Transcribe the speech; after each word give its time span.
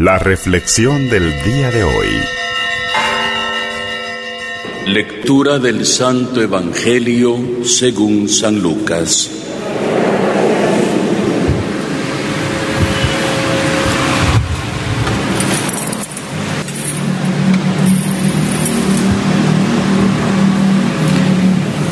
La 0.00 0.16
reflexión 0.16 1.10
del 1.10 1.24
día 1.42 1.72
de 1.72 1.82
hoy. 1.82 2.06
Lectura 4.86 5.58
del 5.58 5.84
Santo 5.84 6.40
Evangelio 6.40 7.64
según 7.64 8.28
San 8.28 8.62
Lucas. 8.62 9.28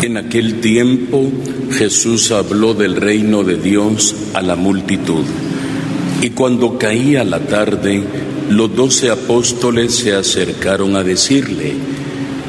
En 0.02 0.16
aquel 0.16 0.60
tiempo 0.60 1.32
Jesús 1.72 2.30
habló 2.30 2.72
del 2.72 2.94
reino 2.94 3.42
de 3.42 3.56
Dios 3.56 4.14
a 4.32 4.42
la 4.42 4.54
multitud. 4.54 5.24
Y 6.22 6.30
cuando 6.30 6.78
caía 6.78 7.24
la 7.24 7.40
tarde, 7.40 8.02
los 8.50 8.74
doce 8.74 9.10
apóstoles 9.10 9.94
se 9.94 10.14
acercaron 10.14 10.96
a 10.96 11.02
decirle, 11.02 11.74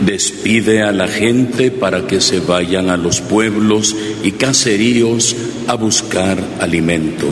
despide 0.06 0.84
a 0.84 0.92
la 0.92 1.08
gente 1.08 1.72
para 1.72 2.08
que 2.08 2.22
se 2.22 2.40
vayan 2.40 2.90
a 2.90 2.98
los 2.98 3.22
pueblos 3.22 3.96
y 4.24 4.32
caseríos 4.32 5.36
a 5.68 5.76
buscar 5.76 6.42
alimento, 6.60 7.28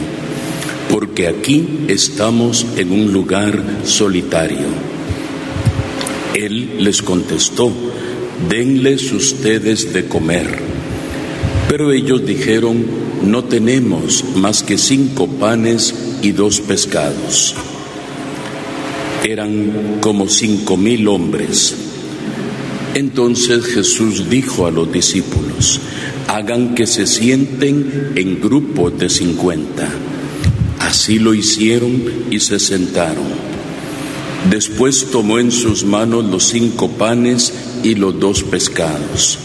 porque 0.91 1.27
aquí 1.27 1.67
estamos 1.87 2.65
en 2.75 2.91
un 2.91 3.13
lugar 3.13 3.61
solitario. 3.83 4.67
Él 6.33 6.83
les 6.83 7.01
contestó, 7.01 7.71
denles 8.49 9.11
ustedes 9.13 9.93
de 9.93 10.05
comer. 10.05 10.59
Pero 11.69 11.91
ellos 11.91 12.25
dijeron, 12.25 13.04
no 13.23 13.43
tenemos 13.43 14.23
más 14.35 14.63
que 14.63 14.77
cinco 14.77 15.27
panes 15.27 15.93
y 16.21 16.31
dos 16.31 16.61
pescados. 16.61 17.55
Eran 19.23 19.99
como 20.01 20.27
cinco 20.27 20.77
mil 20.77 21.07
hombres. 21.07 21.75
Entonces 22.93 23.65
Jesús 23.65 24.29
dijo 24.29 24.67
a 24.67 24.71
los 24.71 24.91
discípulos, 24.91 25.81
hagan 26.27 26.75
que 26.75 26.87
se 26.87 27.07
sienten 27.07 28.13
en 28.15 28.39
grupos 28.39 28.97
de 28.97 29.09
cincuenta. 29.09 29.89
Así 30.79 31.19
lo 31.19 31.33
hicieron 31.33 32.03
y 32.29 32.39
se 32.39 32.59
sentaron. 32.59 33.25
Después 34.49 35.07
tomó 35.11 35.39
en 35.39 35.51
sus 35.51 35.83
manos 35.83 36.23
los 36.25 36.43
cinco 36.45 36.89
panes 36.89 37.51
y 37.83 37.95
los 37.95 38.19
dos 38.19 38.43
pescados, 38.43 39.39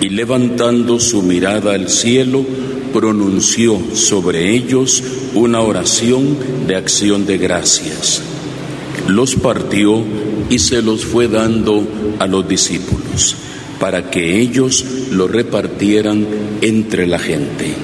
y 0.00 0.08
levantando 0.10 1.00
su 1.00 1.22
mirada 1.22 1.74
al 1.74 1.88
cielo, 1.88 2.44
pronunció 2.92 3.78
sobre 3.94 4.54
ellos 4.54 5.02
una 5.34 5.60
oración 5.60 6.36
de 6.66 6.76
acción 6.76 7.26
de 7.26 7.38
gracias. 7.38 8.22
Los 9.08 9.34
partió 9.34 10.04
y 10.48 10.58
se 10.58 10.82
los 10.82 11.04
fue 11.04 11.28
dando 11.28 11.86
a 12.18 12.26
los 12.26 12.48
discípulos 12.48 13.36
para 13.80 14.10
que 14.10 14.40
ellos 14.40 14.84
lo 15.10 15.26
repartieran 15.26 16.26
entre 16.60 17.06
la 17.06 17.18
gente. 17.18 17.74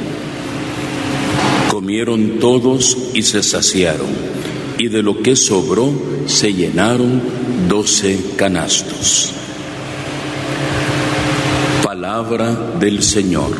Comieron 1.68 2.38
todos 2.38 2.96
y 3.14 3.22
se 3.22 3.42
saciaron, 3.42 4.08
y 4.78 4.88
de 4.88 5.02
lo 5.02 5.22
que 5.22 5.36
sobró 5.36 5.90
se 6.26 6.54
llenaron 6.54 7.20
doce 7.68 8.18
canastos. 8.36 9.34
Palabra 12.10 12.74
del 12.80 13.04
Señor. 13.04 13.52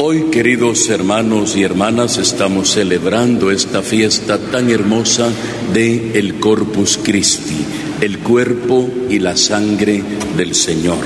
Hoy, 0.00 0.30
queridos 0.30 0.88
hermanos 0.88 1.54
y 1.54 1.64
hermanas, 1.64 2.16
estamos 2.16 2.70
celebrando 2.70 3.50
esta 3.50 3.82
fiesta 3.82 4.38
tan 4.38 4.70
hermosa 4.70 5.28
de 5.74 6.18
el 6.18 6.40
Corpus 6.40 6.98
Christi, 7.04 7.66
el 8.00 8.20
cuerpo 8.20 8.88
y 9.10 9.18
la 9.18 9.36
sangre 9.36 10.02
del 10.38 10.54
Señor. 10.54 11.04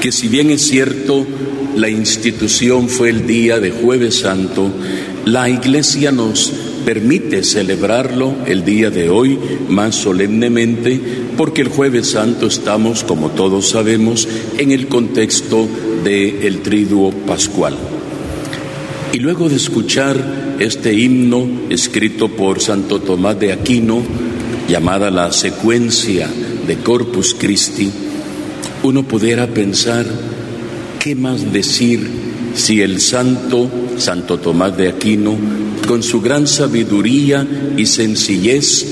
Que 0.00 0.12
si 0.12 0.28
bien 0.28 0.48
es 0.48 0.66
cierto, 0.66 1.26
la 1.76 1.90
institución 1.90 2.88
fue 2.88 3.10
el 3.10 3.26
día 3.26 3.60
de 3.60 3.70
jueves 3.70 4.20
santo, 4.20 4.70
la 5.26 5.50
iglesia 5.50 6.10
nos 6.10 6.67
permite 6.88 7.44
celebrarlo 7.44 8.34
el 8.46 8.64
día 8.64 8.88
de 8.88 9.10
hoy 9.10 9.38
más 9.68 9.94
solemnemente 9.94 10.98
porque 11.36 11.60
el 11.60 11.68
jueves 11.68 12.12
santo 12.12 12.46
estamos, 12.46 13.04
como 13.04 13.28
todos 13.32 13.68
sabemos, 13.68 14.26
en 14.56 14.70
el 14.70 14.88
contexto 14.88 15.68
del 16.02 16.36
el 16.42 16.62
triduo 16.62 17.10
pascual. 17.10 17.76
Y 19.12 19.18
luego 19.18 19.50
de 19.50 19.56
escuchar 19.56 20.56
este 20.60 20.94
himno 20.94 21.46
escrito 21.68 22.30
por 22.30 22.58
Santo 22.58 23.02
Tomás 23.02 23.38
de 23.38 23.52
Aquino, 23.52 24.02
llamada 24.66 25.10
la 25.10 25.30
secuencia 25.30 26.26
de 26.66 26.76
Corpus 26.76 27.36
Christi, 27.38 27.92
uno 28.82 29.02
pudiera 29.02 29.46
pensar, 29.48 30.06
¿qué 30.98 31.14
más 31.14 31.52
decir 31.52 32.27
si 32.58 32.82
el 32.82 33.00
santo, 33.00 33.70
Santo 33.98 34.38
Tomás 34.38 34.76
de 34.76 34.88
Aquino, 34.88 35.36
con 35.86 36.02
su 36.02 36.20
gran 36.20 36.46
sabiduría 36.48 37.46
y 37.76 37.86
sencillez, 37.86 38.84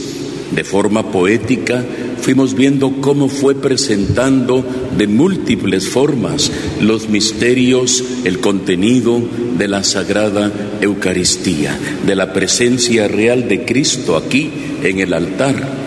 de 0.55 0.63
forma 0.63 1.11
poética, 1.11 1.85
fuimos 2.21 2.55
viendo 2.55 3.01
cómo 3.01 3.29
fue 3.29 3.57
presentando 3.57 4.65
de 4.97 5.09
múltiples 5.09 5.89
formas 5.89 6.51
los 6.81 7.09
misterios, 7.09 8.05
el 8.25 8.39
contenido 8.39 9.21
de 9.59 9.67
la 9.67 9.83
Sagrada 9.83 10.53
Eucaristía, 10.81 11.77
de 12.07 12.15
la 12.15 12.33
presencia 12.33 13.09
real 13.09 13.49
de 13.49 13.65
Cristo 13.65 14.17
aquí 14.17 14.51
en 14.85 15.01
el 15.01 15.13
altar. 15.13 15.86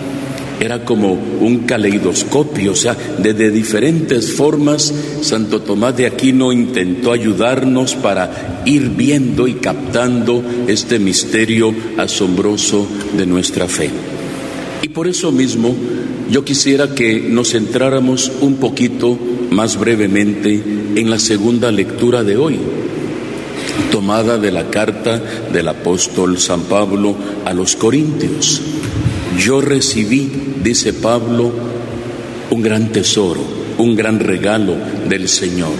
Era 0.59 0.83
como 0.83 1.13
un 1.13 1.59
caleidoscopio, 1.59 2.73
o 2.73 2.75
sea, 2.75 2.95
desde 3.17 3.49
diferentes 3.49 4.33
formas 4.33 4.93
Santo 5.21 5.61
Tomás 5.61 5.95
de 5.95 6.05
Aquino 6.05 6.51
intentó 6.51 7.13
ayudarnos 7.13 7.95
para 7.95 8.61
ir 8.65 8.89
viendo 8.89 9.47
y 9.47 9.55
captando 9.55 10.43
este 10.67 10.99
misterio 10.99 11.73
asombroso 11.97 12.85
de 13.17 13.25
nuestra 13.25 13.67
fe. 13.69 13.89
Y 14.81 14.89
por 14.89 15.07
eso 15.07 15.31
mismo 15.31 15.73
yo 16.29 16.43
quisiera 16.43 16.93
que 16.93 17.21
nos 17.21 17.51
centráramos 17.51 18.31
un 18.41 18.55
poquito 18.55 19.17
más 19.49 19.79
brevemente 19.79 20.61
en 20.95 21.09
la 21.09 21.19
segunda 21.19 21.71
lectura 21.71 22.23
de 22.23 22.35
hoy, 22.35 22.59
tomada 23.91 24.37
de 24.37 24.51
la 24.51 24.69
carta 24.69 25.21
del 25.51 25.69
apóstol 25.69 26.37
San 26.37 26.61
Pablo 26.63 27.15
a 27.45 27.53
los 27.53 27.75
Corintios. 27.75 28.61
Yo 29.39 29.61
recibí, 29.61 30.29
dice 30.61 30.91
Pablo, 30.91 31.49
un 32.51 32.61
gran 32.61 32.91
tesoro, 32.91 33.41
un 33.77 33.95
gran 33.95 34.19
regalo 34.19 34.75
del 35.07 35.29
Señor. 35.29 35.71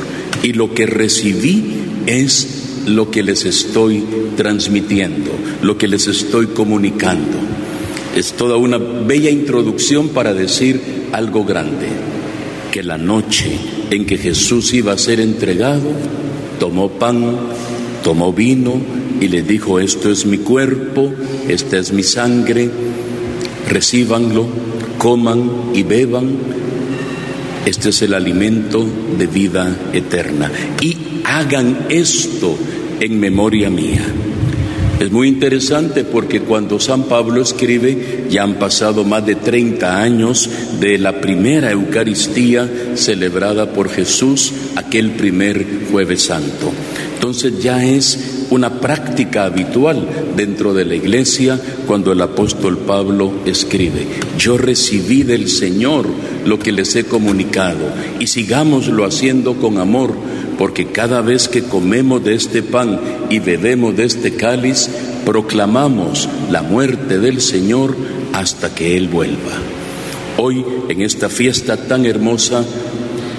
Y 0.42 0.54
lo 0.54 0.74
que 0.74 0.86
recibí 0.86 1.64
es 2.06 2.86
lo 2.88 3.12
que 3.12 3.22
les 3.22 3.44
estoy 3.44 4.06
transmitiendo, 4.38 5.32
lo 5.62 5.78
que 5.78 5.90
les 5.90 6.08
estoy 6.08 6.48
comunicando. 6.48 7.38
Es 8.16 8.32
toda 8.32 8.56
una 8.56 8.78
bella 8.78 9.30
introducción 9.30 10.10
para 10.10 10.34
decir 10.34 10.82
algo 11.12 11.44
grande, 11.44 11.88
que 12.72 12.82
la 12.82 12.98
noche 12.98 13.52
en 13.92 14.06
que 14.06 14.18
Jesús 14.18 14.74
iba 14.74 14.94
a 14.94 14.98
ser 14.98 15.20
entregado, 15.20 15.92
tomó 16.62 16.92
pan, 16.92 17.36
tomó 18.04 18.32
vino 18.32 18.80
y 19.20 19.28
le 19.28 19.42
dijo, 19.42 19.80
esto 19.80 20.10
es 20.10 20.26
mi 20.26 20.38
cuerpo, 20.38 21.12
esta 21.50 21.78
es 21.78 21.92
mi 21.92 22.04
sangre, 22.04 22.70
recíbanlo, 23.70 24.48
coman 24.98 25.72
y 25.74 25.84
beban, 25.84 26.28
este 27.66 27.90
es 27.90 28.02
el 28.02 28.14
alimento 28.14 28.86
de 29.18 29.28
vida 29.28 29.76
eterna. 29.94 30.52
Y 30.82 30.98
hagan 31.24 31.86
esto 31.90 32.58
en 33.00 33.20
memoria 33.20 33.70
mía. 33.70 34.06
Es 35.00 35.12
muy 35.12 35.30
interesante 35.30 36.04
porque 36.04 36.42
cuando 36.42 36.78
San 36.78 37.04
Pablo 37.04 37.42
escribe, 37.42 38.26
ya 38.30 38.44
han 38.44 38.56
pasado 38.56 39.06
más 39.06 39.26
de 39.26 39.36
30 39.36 40.02
años 40.02 40.50
de 40.82 40.98
la 40.98 41.22
primera 41.22 41.72
Eucaristía 41.72 42.70
celebrada 42.96 43.72
por 43.72 43.90
Jesús, 43.90 44.52
aquel 44.76 45.12
primer 45.12 45.66
jueves 45.90 46.24
santo. 46.24 46.74
Entonces 47.14 47.62
ya 47.62 47.86
es 47.86 48.39
una 48.50 48.80
práctica 48.80 49.46
habitual 49.46 50.08
dentro 50.36 50.74
de 50.74 50.86
la 50.86 50.96
iglesia 50.96 51.60
cuando 51.86 52.12
el 52.12 52.22
apóstol 52.22 52.78
Pablo 52.78 53.32
escribe, 53.46 54.06
yo 54.38 54.58
recibí 54.58 55.24
del 55.24 55.50
Señor 55.50 56.08
lo 56.46 56.60
que 56.60 56.72
les 56.72 56.96
he 56.96 57.06
comunicado 57.06 57.92
y 58.20 58.28
sigámoslo 58.28 59.06
haciendo 59.06 59.56
con 59.56 59.78
amor 59.78 60.14
porque 60.60 60.88
cada 60.88 61.22
vez 61.22 61.48
que 61.48 61.64
comemos 61.64 62.22
de 62.22 62.34
este 62.34 62.62
pan 62.62 63.00
y 63.30 63.40
bebemos 63.40 63.96
de 63.96 64.04
este 64.04 64.34
cáliz, 64.34 64.90
proclamamos 65.26 66.28
la 66.52 66.62
muerte 66.62 67.18
del 67.18 67.40
Señor 67.40 67.96
hasta 68.34 68.76
que 68.76 68.98
Él 68.98 69.08
vuelva. 69.08 69.54
Hoy, 70.38 70.66
en 70.90 71.02
esta 71.02 71.30
fiesta 71.30 71.78
tan 71.78 72.06
hermosa, 72.06 72.66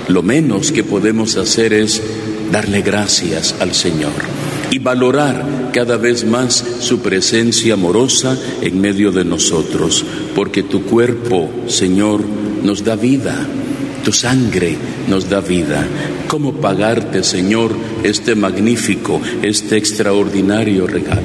lo 0.09 0.23
menos 0.23 0.73
que 0.73 0.83
podemos 0.83 1.37
hacer 1.37 1.75
es 1.75 2.03
darle 2.51 2.81
gracias 2.81 3.55
al 3.61 3.75
Señor. 3.75 4.40
Y 4.71 4.79
valorar 4.79 5.71
cada 5.73 5.97
vez 5.97 6.25
más 6.25 6.65
su 6.81 7.01
presencia 7.01 7.75
amorosa 7.75 8.37
en 8.63 8.81
medio 8.81 9.13
de 9.13 9.25
nosotros, 9.25 10.05
porque 10.35 10.63
tu 10.63 10.83
cuerpo, 10.85 11.51
Señor, 11.67 12.23
nos 12.63 12.85
da 12.85 12.97
vida. 12.97 13.47
Tu 14.05 14.13
sangre 14.13 14.77
nos 15.09 15.29
da 15.29 15.41
vida. 15.41 15.87
¿Cómo 16.27 16.55
pagarte, 16.55 17.23
Señor, 17.23 17.73
este 18.03 18.35
magnífico, 18.35 19.21
este 19.43 19.77
extraordinario 19.77 20.87
regalo? 20.87 21.21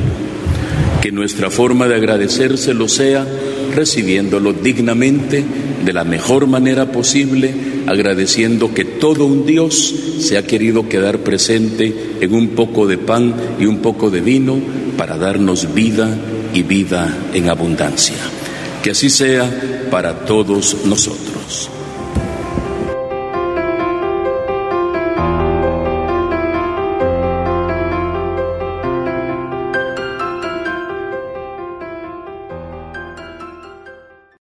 Que 1.02 1.12
nuestra 1.12 1.50
forma 1.50 1.88
de 1.88 1.96
agradecérselo 1.96 2.90
sea 2.90 3.26
recibiéndolo 3.74 4.54
dignamente, 4.54 5.44
de 5.86 5.94
la 5.94 6.04
mejor 6.04 6.48
manera 6.48 6.92
posible, 6.92 7.54
agradeciendo 7.86 8.74
que 8.74 8.86
todo 8.86 9.26
un 9.26 9.46
Dios 9.46 9.94
se 10.20 10.38
ha 10.38 10.44
querido 10.44 10.90
quedar 10.90 11.20
presente 11.20 12.16
en 12.20 12.34
un 12.34 12.50
poco 12.50 12.88
de 12.88 12.98
pan 12.98 13.36
y 13.60 13.66
un 13.66 13.78
poco 13.78 14.10
de 14.10 14.22
vino 14.22 14.58
para 14.98 15.18
darnos 15.18 15.74
vida 15.74 16.10
y 16.54 16.64
vida 16.64 17.16
en 17.34 17.50
abundancia. 17.50 18.18
Que 18.82 18.92
así 18.92 19.10
sea 19.10 19.88
para 19.92 20.26
todos 20.26 20.86
nosotros. 20.86 21.35